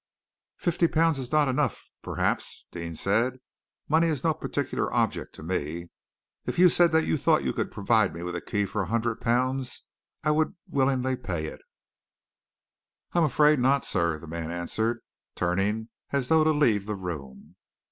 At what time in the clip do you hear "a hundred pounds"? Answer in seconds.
8.81-9.83